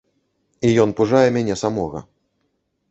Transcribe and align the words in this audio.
І 0.69 0.71
ён 0.85 0.95
пужае 1.01 1.23
мяне 1.37 1.59
самога. 1.65 1.99